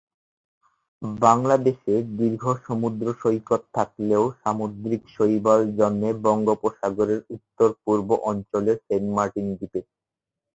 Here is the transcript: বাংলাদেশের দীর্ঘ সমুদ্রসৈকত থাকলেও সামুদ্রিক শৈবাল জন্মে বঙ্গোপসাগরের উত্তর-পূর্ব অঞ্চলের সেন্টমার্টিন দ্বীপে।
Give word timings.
বাংলাদেশের 1.21 2.01
দীর্ঘ 2.17 2.43
সমুদ্রসৈকত 2.65 3.61
থাকলেও 3.73 4.23
সামুদ্রিক 4.39 5.01
শৈবাল 5.15 5.59
জন্মে 5.77 6.09
বঙ্গোপসাগরের 6.23 7.21
উত্তর-পূর্ব 7.35 8.09
অঞ্চলের 8.29 8.77
সেন্টমার্টিন 8.87 9.47
দ্বীপে। 9.51 9.81